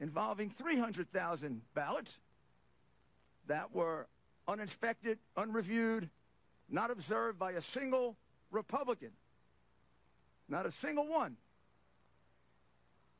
involving 0.00 0.54
300,000 0.58 1.60
ballots 1.74 2.12
that 3.46 3.74
were 3.74 4.06
uninspected, 4.48 5.18
unreviewed, 5.36 6.08
not 6.68 6.90
observed 6.90 7.38
by 7.38 7.52
a 7.52 7.62
single 7.74 8.16
Republican. 8.50 9.10
Not 10.48 10.66
a 10.66 10.72
single 10.80 11.06
one. 11.06 11.36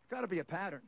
It's 0.03 0.11
got 0.11 0.23
to 0.23 0.29
be 0.29 0.39
a 0.39 0.45
pattern. 0.45 0.83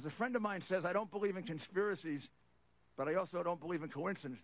As 0.00 0.06
a 0.06 0.10
friend 0.10 0.34
of 0.34 0.40
mine 0.40 0.62
says, 0.66 0.86
I 0.86 0.94
don't 0.94 1.10
believe 1.10 1.36
in 1.36 1.42
conspiracies, 1.42 2.26
but 2.96 3.06
I 3.06 3.16
also 3.16 3.42
don't 3.42 3.60
believe 3.60 3.82
in 3.82 3.90
coincidences 3.90 4.42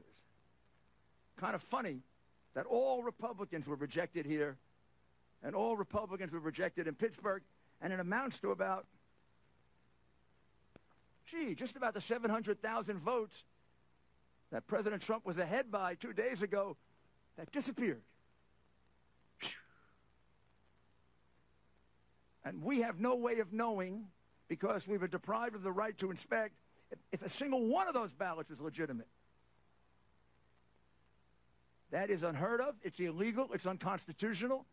kind 1.39 1.55
of 1.55 1.63
funny 1.71 2.01
that 2.55 2.67
all 2.67 3.03
Republicans 3.03 3.67
were 3.67 3.77
rejected 3.77 4.27
here 4.27 4.59
and 5.43 5.55
all 5.55 5.75
Republicans 5.75 6.31
were 6.31 6.41
rejected 6.41 6.87
in 6.87 6.95
Pittsburgh, 6.95 7.43
and 7.81 7.91
it 7.91 8.01
amounts 8.01 8.39
to 8.41 8.51
about, 8.51 8.87
gee, 11.25 11.55
just 11.55 11.75
about 11.75 11.95
the 11.95 12.03
700,000 12.03 12.99
votes 13.01 13.35
that 14.53 14.67
President 14.67 15.01
Trump 15.01 15.25
was 15.25 15.39
ahead 15.39 15.71
by 15.71 15.95
two 15.95 16.13
days 16.13 16.43
ago 16.43 16.77
that 17.39 17.51
disappeared. 17.51 18.03
And 22.45 22.63
we 22.63 22.83
have 22.83 23.01
no 23.01 23.17
way 23.17 23.39
of 23.41 23.55
knowing, 23.55 24.05
because 24.49 24.87
we 24.87 24.99
were 24.99 25.09
deprived 25.09 25.55
of 25.55 25.63
the 25.63 25.73
right 25.73 25.97
to 25.99 26.11
inspect, 26.11 26.55
if, 26.91 26.99
if 27.13 27.23
a 27.23 27.31
single 27.31 27.67
one 27.67 27.89
of 27.89 27.95
those 27.95 28.13
ballots 28.13 28.51
is 28.51 28.61
legitimate. 28.61 29.09
That 31.91 32.11
is 32.11 32.23
unheard 32.23 32.61
of. 32.61 32.75
It's 32.83 32.99
illegal. 32.99 33.49
It's 33.53 33.67
unconstitutional. 33.67 34.67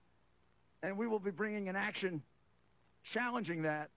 And 0.82 0.98
we 0.98 1.08
will 1.08 1.20
be 1.20 1.32
bringing 1.32 1.70
an 1.70 1.76
action 1.76 2.22
challenging 3.04 3.64
that. 3.64 3.90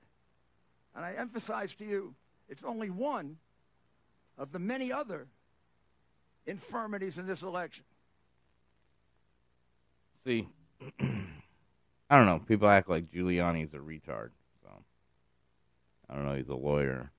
And 0.95 1.05
I 1.05 1.13
emphasize 1.13 1.75
to 1.79 1.85
you, 1.85 2.15
it's 2.49 2.63
only 2.65 2.91
one 2.91 3.37
of 4.39 4.53
the 4.53 4.59
many 4.59 4.93
other 4.93 5.27
infirmities 6.47 7.19
in 7.19 7.27
this 7.27 7.43
election. 7.43 7.85
See, 10.25 10.47
I 11.01 12.17
don't 12.17 12.27
know. 12.27 12.41
People 12.47 12.69
act 12.69 12.89
like 12.89 13.11
Giuliani's 13.11 13.75
a 13.75 13.79
retard. 13.79 14.31
I 16.09 16.15
don't 16.15 16.25
know. 16.25 16.35
He's 16.35 16.49
a 16.49 16.55
lawyer. 16.55 17.11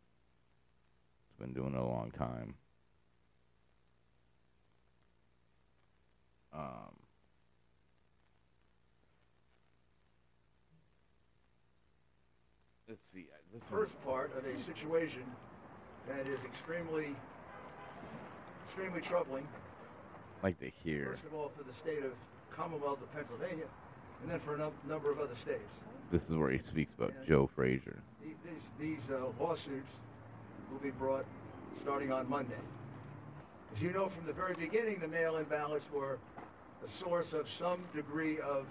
He's 1.30 1.46
been 1.46 1.54
doing 1.54 1.74
it 1.74 1.80
a 1.80 1.84
long 1.84 2.12
time. 2.18 2.56
Um, 6.54 6.96
let's 12.88 13.00
see. 13.14 13.26
uh, 13.32 13.38
This 13.54 13.62
First 13.70 13.94
part 14.04 14.32
of 14.38 14.46
a 14.46 14.64
situation 14.64 15.24
that 16.08 16.26
is 16.28 16.40
extremely, 16.46 17.16
extremely 18.68 19.02
troubling. 19.02 19.48
I'd 20.40 20.44
like 20.44 20.60
to 20.60 20.72
hear. 20.84 21.12
First 21.12 21.26
of 21.26 21.34
all, 21.34 21.52
for 21.58 21.64
the 21.64 21.74
state 21.84 22.04
of 22.06 22.14
Commonwealth 22.56 23.00
of 23.02 23.12
Pennsylvania, 23.14 23.66
and 24.24 24.32
then 24.32 24.40
for 24.40 24.56
a 24.56 24.58
num- 24.58 24.72
number 24.88 25.12
of 25.12 25.20
other 25.20 25.36
states. 25.36 25.70
This 26.12 26.24
is 26.30 26.36
where 26.36 26.50
he 26.50 26.60
speaks 26.60 26.94
about 26.98 27.14
Joe 27.28 27.50
Frazier. 27.54 28.02
The- 28.28 28.50
These, 28.50 28.98
these 29.00 29.12
uh, 29.12 29.28
lawsuits 29.42 29.90
will 30.72 30.80
be 30.80 30.92
brought 30.92 31.26
starting 31.82 32.12
on 32.12 32.30
Monday. 32.30 32.60
As 33.74 33.82
you 33.82 33.92
know 33.92 34.10
from 34.10 34.26
the 34.26 34.34
very 34.34 34.54
beginning, 34.56 35.00
the 35.00 35.08
mail-in 35.08 35.46
ballots 35.46 35.86
were 35.94 36.18
a 36.84 37.04
source 37.04 37.32
of 37.34 37.46
some 37.60 37.80
degree 37.96 38.40
of 38.40 38.66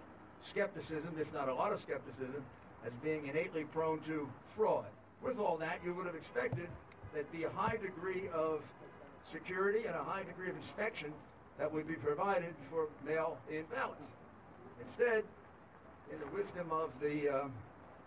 skepticism, 0.50 1.16
if 1.18 1.32
not 1.32 1.48
a 1.48 1.54
lot 1.54 1.72
of 1.72 1.80
skepticism, 1.80 2.44
as 2.84 2.92
being 3.02 3.26
innately 3.28 3.64
prone 3.64 4.00
to 4.00 4.28
fraud. 4.56 4.86
With 5.22 5.38
all 5.38 5.56
that, 5.58 5.80
you 5.84 5.94
would 5.94 6.06
have 6.06 6.14
expected 6.14 6.68
there'd 7.14 7.30
be 7.32 7.44
a 7.44 7.50
high 7.50 7.76
degree 7.76 8.28
of 8.34 8.60
security 9.32 9.86
and 9.86 9.94
a 9.96 10.04
high 10.04 10.22
degree 10.24 10.50
of 10.50 10.56
inspection 10.56 11.12
that 11.58 11.72
would 11.72 11.88
be 11.88 11.94
provided 11.94 12.54
for 12.70 12.88
mail-in 13.06 13.64
ballots. 13.74 14.02
Instead, 14.86 15.24
in 16.12 16.18
the 16.20 16.26
wisdom 16.34 16.70
of 16.70 16.90
the 17.00 17.28
um, 17.28 17.52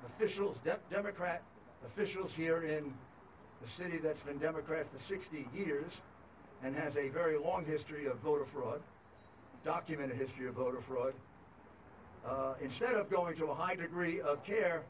officials, 0.05 0.57
de- 0.63 0.79
Democrat 0.89 1.41
officials 1.85 2.31
here 2.35 2.63
in 2.63 2.93
the 3.61 3.67
city 3.67 3.97
that's 3.97 4.21
been 4.21 4.37
Democrat 4.37 4.85
for 4.91 4.99
60 5.13 5.47
years 5.55 5.91
and 6.63 6.75
has 6.75 6.95
a 6.97 7.09
very 7.09 7.37
long 7.37 7.65
history 7.65 8.05
of 8.05 8.17
voter 8.19 8.45
fraud, 8.53 8.81
documented 9.63 10.17
history 10.17 10.47
of 10.47 10.55
voter 10.55 10.81
fraud, 10.87 11.13
uh, 12.25 12.53
instead 12.61 12.95
of 12.95 13.09
going 13.09 13.35
to 13.37 13.45
a 13.45 13.55
high 13.55 13.75
degree 13.75 14.21
of 14.21 14.43
care 14.43 14.81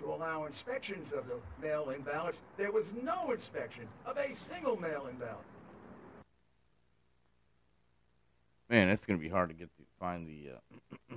to 0.00 0.06
allow 0.12 0.44
inspections 0.46 1.12
of 1.16 1.24
the 1.26 1.36
mail-in 1.64 2.02
ballots, 2.02 2.38
there 2.56 2.72
was 2.72 2.84
no 3.02 3.32
inspection 3.32 3.86
of 4.04 4.16
a 4.16 4.34
single 4.52 4.76
mail-in 4.76 5.16
ballot. 5.16 5.36
Man, 8.68 8.88
it's 8.88 9.06
gonna 9.06 9.18
be 9.18 9.28
hard 9.28 9.48
to 9.48 9.54
get 9.54 9.68
to 9.76 9.82
find 10.00 10.26
the 10.26 10.50
uh, 10.56 11.16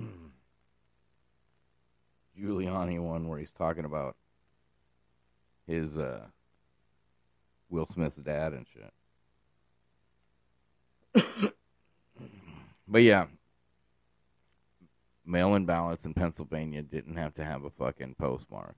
Giuliani 2.38 3.00
one 3.00 3.28
where 3.28 3.38
he's 3.38 3.50
talking 3.56 3.84
about 3.84 4.16
his 5.66 5.96
uh, 5.96 6.26
Will 7.68 7.88
Smith's 7.92 8.16
dad 8.16 8.52
and 8.52 8.66
shit. 8.72 8.92
but 12.88 12.98
yeah, 12.98 13.26
mail-in 15.24 15.64
ballots 15.66 16.04
in 16.04 16.14
Pennsylvania 16.14 16.82
didn't 16.82 17.16
have 17.16 17.34
to 17.34 17.44
have 17.44 17.64
a 17.64 17.70
fucking 17.70 18.16
postmark. 18.18 18.74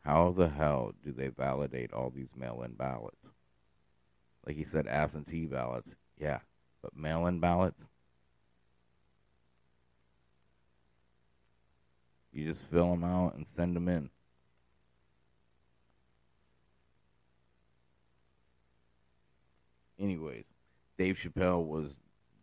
How 0.00 0.34
the 0.36 0.48
hell 0.48 0.92
do 1.04 1.12
they 1.12 1.28
validate 1.28 1.92
all 1.92 2.10
these 2.10 2.28
mail-in 2.36 2.74
ballots? 2.74 3.16
Like 4.46 4.56
he 4.56 4.64
said, 4.64 4.86
absentee 4.86 5.46
ballots. 5.46 5.88
Yeah, 6.16 6.38
but 6.82 6.96
mail-in 6.96 7.40
ballots, 7.40 7.80
you 12.36 12.52
just 12.52 12.64
fill 12.70 12.90
them 12.90 13.04
out 13.04 13.34
and 13.34 13.46
send 13.56 13.74
them 13.74 13.88
in. 13.88 14.10
Anyways, 19.98 20.44
Dave 20.98 21.16
Chappelle 21.16 21.66
was 21.66 21.86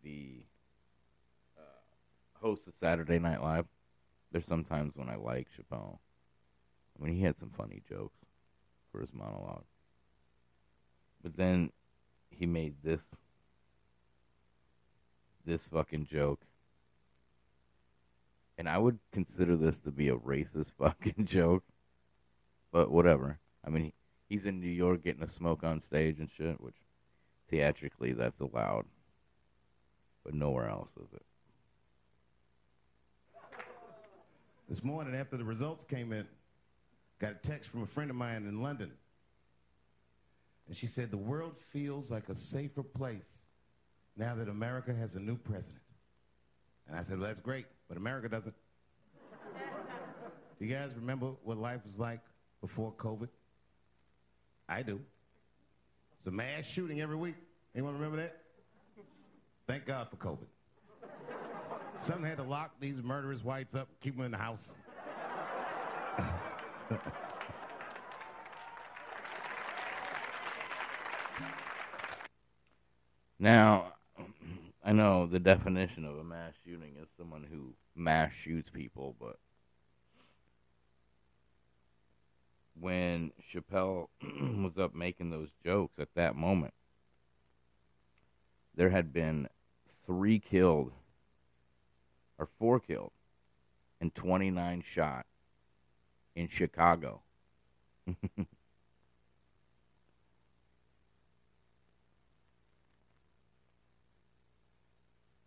the 0.02 0.42
uh, 1.56 2.40
host 2.40 2.66
of 2.66 2.72
Saturday 2.80 3.20
Night 3.20 3.40
Live. 3.40 3.66
There's 4.32 4.44
sometimes 4.48 4.92
when 4.96 5.08
I 5.08 5.14
like 5.14 5.46
Chappelle. 5.56 5.98
I 6.98 7.04
mean, 7.04 7.14
he 7.14 7.22
had 7.22 7.38
some 7.38 7.52
funny 7.56 7.80
jokes 7.88 8.18
for 8.90 9.00
his 9.00 9.10
monologue. 9.12 9.64
But 11.22 11.36
then 11.36 11.70
he 12.30 12.46
made 12.46 12.74
this 12.82 13.00
this 15.46 15.60
fucking 15.72 16.08
joke. 16.10 16.40
And 18.56 18.68
I 18.68 18.78
would 18.78 18.98
consider 19.12 19.56
this 19.56 19.76
to 19.84 19.90
be 19.90 20.08
a 20.08 20.16
racist 20.16 20.70
fucking 20.78 21.26
joke. 21.26 21.64
But 22.72 22.90
whatever. 22.90 23.38
I 23.64 23.70
mean, 23.70 23.92
he's 24.28 24.44
in 24.44 24.60
New 24.60 24.66
York 24.66 25.04
getting 25.04 25.22
a 25.22 25.30
smoke 25.30 25.64
on 25.64 25.82
stage 25.82 26.18
and 26.18 26.28
shit, 26.36 26.60
which 26.60 26.74
theatrically 27.50 28.12
that's 28.12 28.40
allowed. 28.40 28.84
But 30.24 30.34
nowhere 30.34 30.68
else 30.68 30.88
is 30.96 31.12
it. 31.14 31.22
This 34.68 34.82
morning, 34.82 35.14
after 35.14 35.36
the 35.36 35.44
results 35.44 35.84
came 35.84 36.12
in, 36.12 36.26
got 37.20 37.32
a 37.32 37.46
text 37.46 37.68
from 37.68 37.82
a 37.82 37.86
friend 37.86 38.10
of 38.10 38.16
mine 38.16 38.46
in 38.48 38.62
London. 38.62 38.90
And 40.66 40.76
she 40.76 40.86
said, 40.86 41.10
The 41.10 41.18
world 41.18 41.54
feels 41.72 42.10
like 42.10 42.28
a 42.28 42.36
safer 42.36 42.82
place 42.82 43.38
now 44.16 44.34
that 44.36 44.48
America 44.48 44.94
has 44.94 45.14
a 45.14 45.20
new 45.20 45.36
president. 45.36 45.82
And 46.88 46.96
I 46.96 47.04
said, 47.04 47.18
Well, 47.18 47.28
that's 47.28 47.40
great, 47.40 47.66
but 47.88 47.96
America 47.96 48.28
doesn't. 48.28 48.54
Do 50.58 50.64
you 50.64 50.74
guys 50.74 50.90
remember 50.96 51.32
what 51.42 51.58
life 51.58 51.80
was 51.84 51.98
like 51.98 52.20
before 52.60 52.92
COVID? 52.92 53.28
I 54.68 54.82
do. 54.82 55.00
It's 56.18 56.26
a 56.28 56.30
mass 56.30 56.64
shooting 56.64 57.00
every 57.00 57.16
week. 57.16 57.34
Anyone 57.74 57.94
remember 57.94 58.16
that? 58.18 58.36
Thank 59.66 59.86
God 59.86 60.08
for 60.10 60.16
COVID. 60.16 60.46
Something 62.00 62.24
had 62.24 62.36
to 62.38 62.44
lock 62.44 62.72
these 62.80 62.96
murderous 63.02 63.42
whites 63.42 63.74
up, 63.74 63.88
keep 64.02 64.16
them 64.16 64.24
in 64.26 64.30
the 64.32 64.38
house. 64.38 64.60
Now, 73.44 73.93
I 74.86 74.92
know 74.92 75.26
the 75.26 75.38
definition 75.38 76.04
of 76.04 76.18
a 76.18 76.24
mass 76.24 76.52
shooting 76.62 76.96
is 77.00 77.08
someone 77.16 77.46
who 77.50 77.72
mass 77.96 78.30
shoots 78.44 78.68
people, 78.70 79.16
but 79.18 79.38
when 82.78 83.32
Chappelle 83.50 84.08
was 84.62 84.76
up 84.78 84.94
making 84.94 85.30
those 85.30 85.48
jokes 85.64 85.94
at 85.98 86.14
that 86.16 86.36
moment, 86.36 86.74
there 88.74 88.90
had 88.90 89.10
been 89.10 89.48
three 90.04 90.38
killed, 90.38 90.92
or 92.38 92.46
four 92.58 92.78
killed, 92.78 93.12
and 94.02 94.14
29 94.14 94.84
shot 94.94 95.24
in 96.36 96.46
Chicago. 96.52 97.22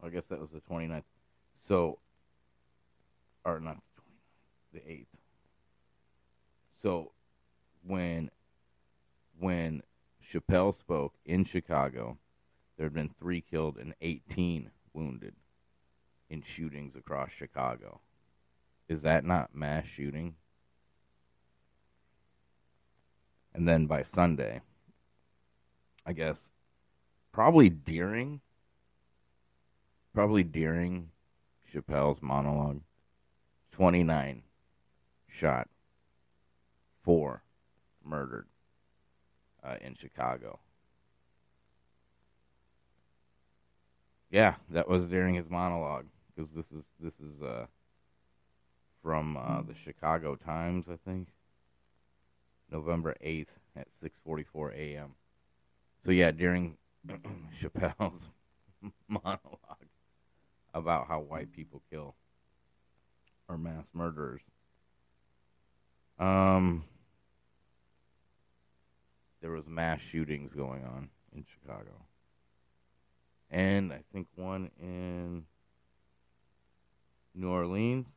I 0.07 0.09
guess 0.09 0.23
that 0.29 0.39
was 0.39 0.49
the 0.51 0.61
29th. 0.61 1.03
So, 1.67 1.99
or 3.43 3.59
not 3.59 3.77
the 4.73 4.79
29th, 4.79 4.85
the 4.85 4.91
8th. 4.91 5.05
So, 6.81 7.11
when 7.85 8.31
when 9.39 9.83
Chappelle 10.33 10.79
spoke 10.79 11.13
in 11.25 11.45
Chicago, 11.45 12.17
there 12.77 12.85
had 12.85 12.93
been 12.93 13.13
three 13.19 13.41
killed 13.41 13.77
and 13.77 13.93
18 14.01 14.71
wounded 14.93 15.35
in 16.29 16.41
shootings 16.55 16.95
across 16.95 17.29
Chicago. 17.37 17.99
Is 18.87 19.01
that 19.01 19.25
not 19.25 19.53
mass 19.53 19.85
shooting? 19.95 20.35
And 23.53 23.67
then 23.67 23.85
by 23.85 24.03
Sunday, 24.15 24.61
I 26.05 26.13
guess, 26.13 26.37
probably 27.31 27.69
during 27.69 28.41
probably 30.17 30.41
during 30.41 31.07
Chappelle's 31.71 32.17
monologue, 32.23 32.81
29 33.73 34.41
shot, 35.39 35.69
four 37.05 37.43
murdered 38.03 38.47
uh, 39.63 39.75
in 39.79 39.95
Chicago. 40.01 40.57
yeah, 44.31 44.55
that 44.71 44.89
was 44.89 45.03
during 45.03 45.35
his 45.35 45.45
monologue 45.51 46.07
because 46.35 46.49
this 46.55 46.65
is 46.75 46.83
this 46.99 47.13
is 47.23 47.39
uh, 47.43 47.67
from 49.03 49.37
uh, 49.37 49.61
the 49.61 49.75
Chicago 49.85 50.35
Times, 50.35 50.85
I 50.91 50.97
think, 51.07 51.27
November 52.71 53.15
eighth 53.21 53.53
at 53.75 53.85
six 54.01 54.17
forty 54.25 54.45
four 54.51 54.71
a.m. 54.71 55.13
So 56.03 56.09
yeah, 56.09 56.31
during 56.31 56.75
Chappelle's 57.61 58.23
monologue 59.07 59.86
about 60.73 61.07
how 61.07 61.19
white 61.19 61.51
people 61.51 61.81
kill 61.91 62.15
or 63.47 63.57
mass 63.57 63.85
murderers. 63.93 64.41
Um, 66.19 66.83
there 69.41 69.51
was 69.51 69.65
mass 69.67 69.99
shootings 70.11 70.51
going 70.55 70.83
on 70.83 71.09
in 71.35 71.45
Chicago, 71.53 71.91
and 73.51 73.93
I 73.93 74.01
think 74.11 74.27
one 74.35 74.71
in 74.81 75.45
New 77.35 77.49
Orleans. 77.49 78.07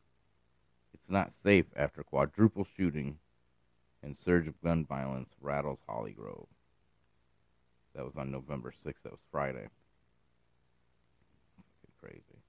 It's 0.95 1.11
not 1.11 1.33
safe 1.45 1.67
after 1.77 2.03
quadruple 2.03 2.67
shooting 2.77 3.19
and 4.03 4.17
surge 4.25 4.49
of 4.49 4.61
gun 4.63 4.85
violence 4.85 5.29
rattles 5.41 5.79
Hollygrove. 5.89 6.47
That 7.95 8.05
was 8.05 8.15
on 8.17 8.31
November 8.31 8.73
6th. 8.85 8.95
That 9.03 9.13
was 9.13 9.21
Friday. 9.31 9.69
Fucking 12.01 12.23
crazy. 12.23 12.43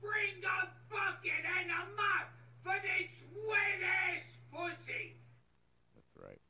Bring 0.00 0.40
the 0.40 0.68
bucket 0.90 1.44
and 1.60 1.70
a 1.70 1.86
mop 1.96 2.28
for 2.62 2.74
this 2.82 3.10
wet 3.46 3.80
ass 3.82 4.24
pussy. 4.52 5.16
That's 5.94 6.14
right. 6.16 6.40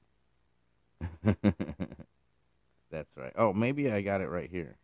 That's 2.90 3.16
right. 3.16 3.32
Oh, 3.36 3.52
maybe 3.52 3.90
I 3.90 4.00
got 4.00 4.20
it 4.20 4.28
right 4.28 4.50
here. 4.50 4.76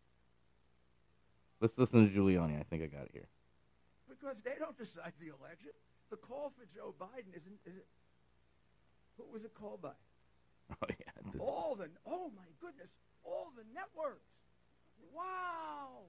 Let's 1.59 1.77
listen 1.77 2.09
to 2.09 2.13
Giuliani. 2.13 2.59
I 2.59 2.63
think 2.63 2.83
I 2.83 2.87
got 2.87 3.05
it 3.05 3.11
here. 3.13 3.27
Because 4.09 4.37
they 4.43 4.55
don't 4.57 4.77
decide 4.77 5.13
the 5.19 5.27
election. 5.27 5.71
The 6.09 6.17
call 6.17 6.51
for 6.57 6.65
Joe 6.75 6.93
Biden 6.99 7.31
isn't. 7.35 7.59
Is 7.65 7.77
it, 7.77 7.85
who 9.17 9.23
was 9.31 9.43
it 9.43 9.53
called 9.53 9.81
by? 9.81 9.91
Oh 10.71 10.87
yeah. 10.87 11.31
This, 11.33 11.41
All 11.41 11.75
the. 11.75 11.89
Oh 12.07 12.31
my 12.33 12.47
goodness! 12.61 12.87
All 13.25 13.51
the 13.57 13.63
networks. 13.75 14.23
Wow. 15.13 16.07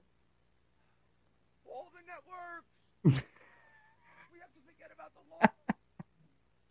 We 3.03 3.11
have 3.11 4.53
to 4.53 4.61
forget 4.65 4.91
about 4.93 5.11
the 5.13 5.23
law. 5.29 5.51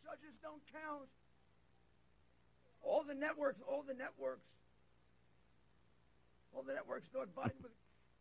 Judges 0.02 0.34
don't 0.42 0.62
count. 0.72 1.08
All 2.82 3.04
the 3.06 3.14
networks. 3.14 3.60
All 3.68 3.84
the 3.86 3.94
networks. 3.94 4.46
All 6.54 6.62
the 6.62 6.74
networks 6.74 7.08
thought 7.12 7.28
Biden 7.34 7.62
was. 7.62 7.72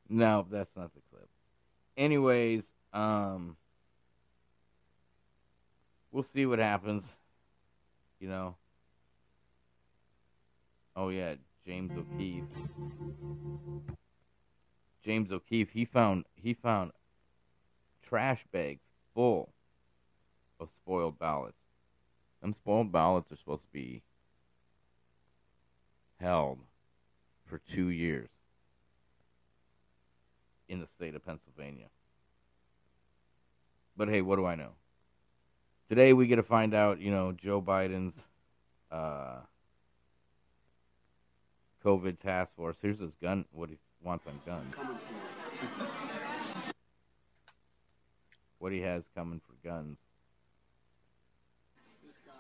no, 0.10 0.45
that's 0.50 0.76
not 0.76 0.93
the 0.93 1.02
clip. 1.10 1.30
Anyways, 1.97 2.63
um, 2.93 3.58
we'll 6.12 6.26
see 6.34 6.45
what 6.45 6.60
happens. 6.60 7.04
You 8.19 8.30
know. 8.30 8.56
Oh 10.95 11.10
yeah, 11.10 11.36
James 11.65 11.91
O'Keefe. 11.97 12.43
James 15.04 15.32
O'Keefe. 15.32 15.69
He 15.71 15.86
found 15.86 16.26
he 16.36 16.54
found 16.54 16.91
trash 18.12 18.41
bags 18.52 18.82
full 19.15 19.50
of 20.60 20.67
spoiled 20.84 21.17
ballots. 21.17 21.56
Them 22.41 22.54
spoiled 22.62 22.91
ballots 22.91 23.32
are 23.32 23.38
supposed 23.38 23.62
to 23.62 23.71
be 23.71 24.02
held 26.19 26.60
for 27.50 27.62
two 27.74 27.88
years 27.88 28.28
in 30.67 30.82
the 30.82 30.88
state 30.97 31.15
of 31.15 31.26
Pennsylvania. 31.26 31.86
But 33.95 34.10
hey, 34.10 34.21
what 34.21 34.36
do 34.36 34.45
I 34.45 34.56
know? 34.56 34.71
Today 35.88 36.12
we 36.12 36.28
get 36.28 36.36
to 36.36 36.43
find 36.43 36.74
out, 36.74 37.00
you 37.00 37.12
know, 37.12 37.32
Joe 37.32 37.62
Biden's 37.62 38.15
uh, 38.91 39.38
COVID 41.86 42.19
task 42.19 42.52
force. 42.58 42.76
Here's 42.82 43.00
his 43.00 43.12
gun, 43.21 43.45
what 43.54 43.69
he 43.69 43.78
wants 44.04 44.26
on 44.28 44.41
guns. 44.45 44.76
What 48.62 48.71
he 48.71 48.82
has 48.82 49.02
coming 49.15 49.41
for 49.47 49.67
guns. 49.67 49.97
This 51.80 52.13
guy 52.24 52.32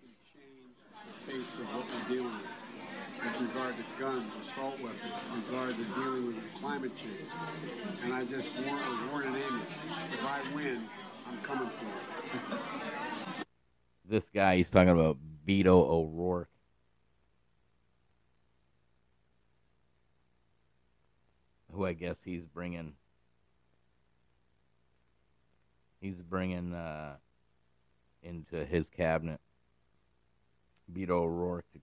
can 0.00 0.10
change 0.34 0.74
the 1.06 1.32
face 1.32 1.54
of 1.60 1.66
what 1.76 1.86
we're 1.86 2.08
dealing 2.12 2.38
with 2.38 3.34
with 3.38 3.48
regard 3.48 3.76
to 3.76 3.84
guns, 4.00 4.32
assault 4.42 4.80
weapons, 4.80 5.00
with 5.32 5.48
regard 5.48 5.76
to 5.76 5.84
dealing 5.94 6.26
with 6.26 6.36
climate 6.58 6.90
change. 6.96 7.30
And 8.02 8.12
I 8.12 8.24
just 8.24 8.48
warn, 8.66 9.10
warning 9.12 9.36
Amy, 9.36 9.62
if 10.12 10.24
I 10.24 10.42
win, 10.52 10.88
I'm 11.28 11.38
coming 11.42 11.68
for 11.68 11.86
it. 12.48 13.44
This 14.08 14.24
guy, 14.34 14.56
he's 14.56 14.70
talking 14.70 14.88
about 14.88 15.18
Beto 15.46 15.68
O'Rourke. 15.68 16.50
Who 21.72 21.86
I 21.86 21.92
guess 21.92 22.16
he's 22.24 22.42
bringing. 22.42 22.94
He's 26.00 26.20
bringing 26.28 26.74
uh, 26.74 27.16
into 28.22 28.64
his 28.64 28.88
cabinet 28.88 29.40
Beto 30.92 31.10
O'Rourke 31.10 31.70
to 31.72 31.80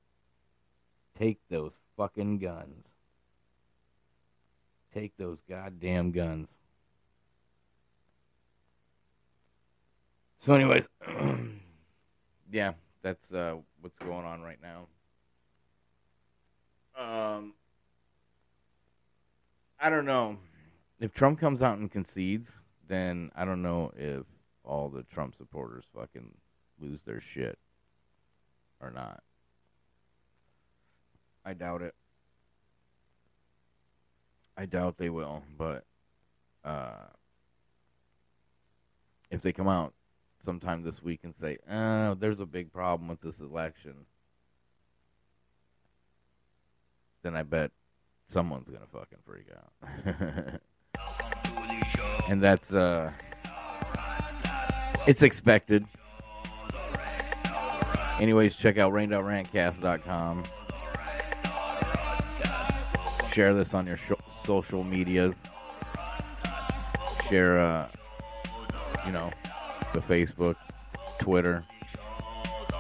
take 1.18 1.40
those 1.50 1.74
fucking 1.96 2.40
guns. 2.40 2.86
Take 4.94 5.16
those 5.18 5.38
goddamn 5.50 6.12
guns. 6.12 6.48
So, 10.46 10.54
anyways, 10.54 10.86
yeah, 12.52 12.74
that's 13.02 13.32
uh, 13.32 13.56
what's 13.82 13.98
going 14.00 14.26
on 14.26 14.42
right 14.42 14.60
now. 14.62 14.88
Um, 16.98 17.54
I 19.80 19.90
don't 19.90 20.06
know 20.06 20.38
if 21.00 21.14
Trump 21.14 21.40
comes 21.40 21.62
out 21.62 21.78
and 21.78 21.92
concedes, 21.92 22.50
then 22.88 23.32
I 23.36 23.46
don't 23.46 23.62
know 23.62 23.92
if 23.96 24.24
all 24.64 24.90
the 24.90 25.04
Trump 25.04 25.36
supporters 25.38 25.86
fucking 25.96 26.30
lose 26.80 27.00
their 27.06 27.22
shit 27.34 27.58
or 28.82 28.92
not. 28.92 29.24
I 31.46 31.54
doubt 31.54 31.82
it. 31.82 31.96
I 34.58 34.66
doubt 34.66 34.98
they 34.98 35.10
will, 35.10 35.44
but 35.58 35.86
uh, 36.66 37.06
if 39.30 39.42
they 39.42 39.54
come 39.54 39.68
out 39.68 39.94
sometime 40.44 40.84
this 40.84 41.02
week 41.02 41.22
and 41.24 41.34
say, 41.36 41.58
"Uh, 41.70 42.16
there's 42.16 42.40
a 42.40 42.46
big 42.46 42.74
problem 42.74 43.08
with 43.08 43.22
this 43.22 43.40
election," 43.40 44.06
then 47.24 47.36
I 47.36 47.44
bet 47.44 47.72
someone's 48.28 48.68
gonna 48.68 48.88
fucking 48.92 49.20
freak 49.26 49.48
out. 49.56 50.62
and 52.28 52.42
that's 52.42 52.72
uh, 52.72 53.12
it's 55.08 55.24
expected. 55.24 55.86
Anyways, 58.20 58.56
check 58.56 58.78
out 58.78 58.94
rain.rantcast.com. 58.94 60.44
Share 63.32 63.54
this 63.54 63.74
on 63.74 63.86
your 63.86 63.98
sh- 63.98 64.12
social 64.46 64.84
medias. 64.84 65.36
Share, 67.30 67.60
uh, 67.60 67.88
you 69.06 69.12
know, 69.12 69.30
the 69.94 70.00
Facebook, 70.02 70.56
Twitter. 71.20 71.64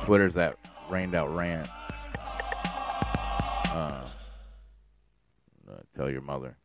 Twitter's 0.05 0.37
at 0.37 0.57
rained 0.89 1.13
out 1.13 1.33
rant. 1.35 1.69
Uh, 3.69 4.07
tell 5.95 6.09
your 6.09 6.21
mother. 6.21 6.57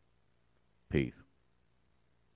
Peace. 0.90 1.21